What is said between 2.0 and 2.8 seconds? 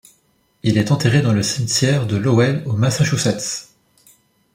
de Lowell au